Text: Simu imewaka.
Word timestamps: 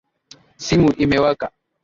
Simu 0.65 0.89
imewaka. 1.03 1.45